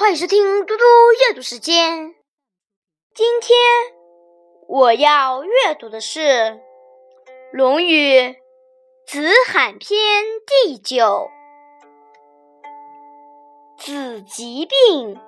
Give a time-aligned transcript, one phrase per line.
[0.00, 0.84] 欢迎收听嘟嘟
[1.28, 2.14] 阅读时间。
[3.14, 3.58] 今天
[4.66, 6.20] 我要阅读的是
[7.52, 8.18] 《论语·
[9.06, 10.24] 子罕篇》
[10.64, 11.28] 第九。
[13.76, 15.20] 子疾病，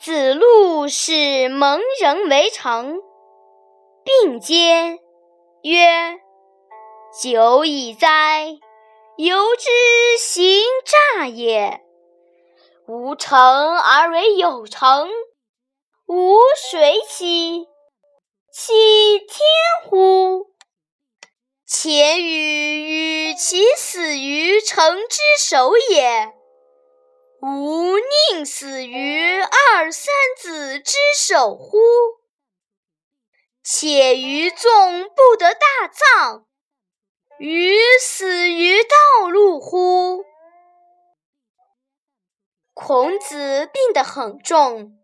[0.00, 3.00] 子路使蒙人围城，
[4.02, 4.98] 并皆
[5.62, 6.18] 曰
[7.22, 8.48] ：“久矣哉！
[9.16, 9.70] 由之
[10.18, 10.60] 行
[11.18, 11.80] 诈也。”
[12.94, 15.08] 无成而为有成，
[16.04, 16.36] 吾
[16.70, 17.66] 谁欺？
[18.52, 19.38] 欺天
[19.84, 20.50] 乎？
[21.64, 26.34] 且与与其死于城之守也，
[27.40, 27.96] 吾
[28.30, 31.78] 宁死于二三子之手乎？
[33.64, 36.44] 且于纵不得大葬，
[37.38, 40.26] 于死于道路乎？
[42.74, 44.98] 孔子病得很重，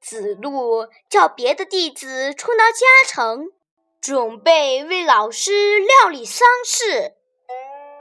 [0.00, 3.52] 子路叫别的弟子充当家臣，
[4.00, 7.14] 准备为老师料理丧事。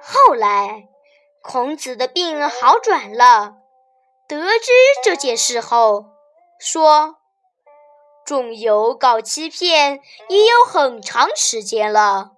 [0.02, 0.88] 后来，
[1.44, 3.58] 孔子的病好转了，
[4.30, 4.72] 得知
[5.04, 6.06] 这件事后，
[6.58, 7.18] 说
[8.26, 10.00] ：“仲由搞欺骗
[10.30, 12.32] 已有很长时间了，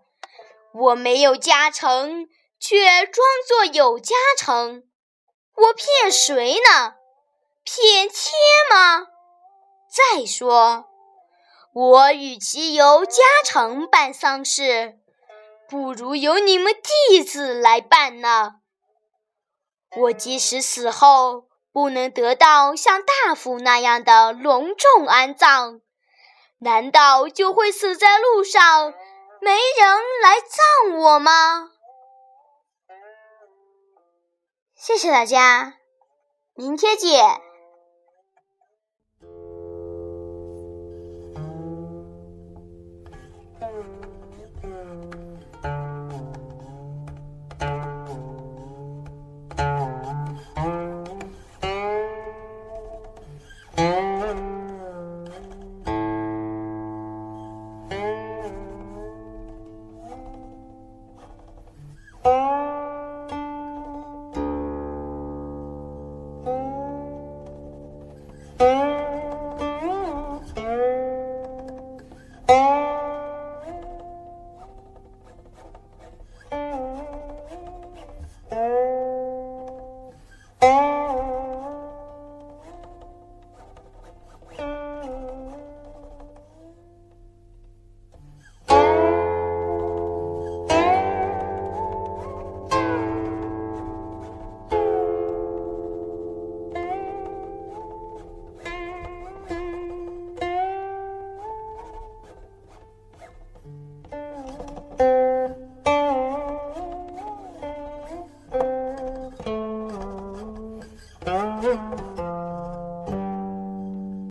[0.74, 2.28] 我没有家臣，
[2.60, 4.84] 却装作有家臣。”
[5.58, 6.96] 我骗谁呢？
[7.64, 8.32] 骗天
[8.70, 9.08] 吗？
[9.90, 10.86] 再说，
[11.74, 15.00] 我与其由家臣办丧事，
[15.68, 16.74] 不如由你们
[17.10, 18.58] 弟子来办呢。
[19.96, 25.82] 我即使死后不能得到像大夫那样的隆重安葬，
[26.60, 28.94] 难道就会死在路上，
[29.42, 31.72] 没人来葬我吗？
[34.88, 35.74] 谢谢大家，
[36.56, 37.42] 明天见。